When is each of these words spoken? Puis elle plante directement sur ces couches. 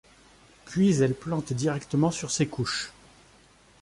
Puis 0.65 0.97
elle 1.03 1.13
plante 1.13 1.53
directement 1.53 2.09
sur 2.09 2.31
ces 2.31 2.47
couches. 2.47 2.91